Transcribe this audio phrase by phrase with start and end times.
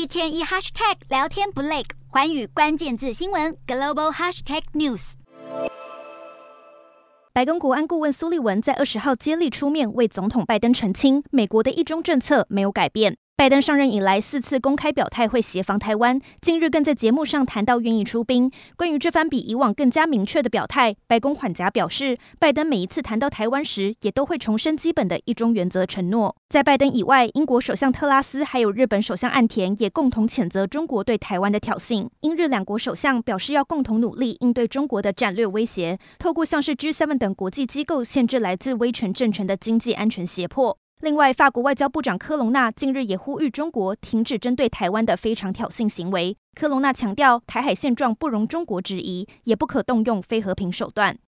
[0.00, 5.12] 一天一 hashtag 聊天不累，环宇关键字新闻 global hashtag news。
[7.34, 13.18] 白宫国安顾问苏利文在二十号接力出面为总统拜登澄清，美国的一中政策没有改变。
[13.40, 18.50] 拜登上任以来四次公开表态会协防台湾，近日更在节目上谈到愿意出兵。
[18.76, 26.36] 关于这番比以往更加明确的表态，白宫缓颊表示，拜登每一次谈到台湾时，也都会重申基本的一中原则承诺。
[26.50, 32.06] 在拜登以外，英国首相特拉斯还有日本首相岸田也共同谴责中国对台湾的挑衅。
[32.20, 40.76] 英日两国首相表示要共同努力应对中国的战略威胁，透过像是 G7 等国际机构限制来自威权政权的经济安全胁迫。
[41.00, 46.36] 另外，法国外交部长科隆纳近日也呼吁中国停止针对台湾的非常挑衅行为。
[46.54, 51.16] 科隆纳强调，台海现状不容中国质疑，也不可动用非和平手段。